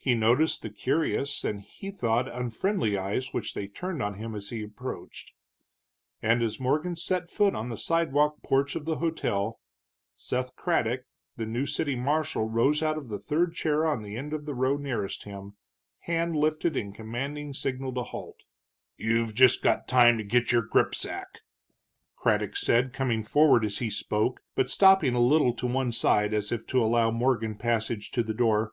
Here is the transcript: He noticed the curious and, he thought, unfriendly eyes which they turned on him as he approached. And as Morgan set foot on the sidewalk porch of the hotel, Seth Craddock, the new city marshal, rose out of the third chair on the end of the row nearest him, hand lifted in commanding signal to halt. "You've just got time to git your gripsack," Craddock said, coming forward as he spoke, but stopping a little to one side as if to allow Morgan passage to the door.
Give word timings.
He 0.00 0.14
noticed 0.14 0.62
the 0.62 0.70
curious 0.70 1.44
and, 1.44 1.60
he 1.60 1.90
thought, 1.90 2.34
unfriendly 2.34 2.96
eyes 2.96 3.34
which 3.34 3.52
they 3.52 3.68
turned 3.68 4.02
on 4.02 4.14
him 4.14 4.34
as 4.34 4.48
he 4.48 4.62
approached. 4.62 5.34
And 6.22 6.42
as 6.42 6.58
Morgan 6.58 6.96
set 6.96 7.28
foot 7.28 7.54
on 7.54 7.68
the 7.68 7.76
sidewalk 7.76 8.42
porch 8.42 8.74
of 8.74 8.86
the 8.86 8.96
hotel, 9.00 9.60
Seth 10.16 10.56
Craddock, 10.56 11.02
the 11.36 11.44
new 11.44 11.66
city 11.66 11.94
marshal, 11.94 12.48
rose 12.48 12.82
out 12.82 12.96
of 12.96 13.10
the 13.10 13.18
third 13.18 13.52
chair 13.54 13.84
on 13.84 14.00
the 14.02 14.16
end 14.16 14.32
of 14.32 14.46
the 14.46 14.54
row 14.54 14.78
nearest 14.78 15.24
him, 15.24 15.58
hand 15.98 16.34
lifted 16.34 16.74
in 16.74 16.94
commanding 16.94 17.52
signal 17.52 17.92
to 17.92 18.02
halt. 18.02 18.38
"You've 18.96 19.34
just 19.34 19.62
got 19.62 19.86
time 19.88 20.16
to 20.16 20.24
git 20.24 20.50
your 20.52 20.62
gripsack," 20.66 21.42
Craddock 22.16 22.56
said, 22.56 22.94
coming 22.94 23.22
forward 23.22 23.62
as 23.62 23.76
he 23.76 23.90
spoke, 23.90 24.40
but 24.54 24.70
stopping 24.70 25.14
a 25.14 25.20
little 25.20 25.52
to 25.56 25.66
one 25.66 25.92
side 25.92 26.32
as 26.32 26.50
if 26.50 26.66
to 26.68 26.82
allow 26.82 27.10
Morgan 27.10 27.56
passage 27.56 28.10
to 28.12 28.22
the 28.22 28.32
door. 28.32 28.72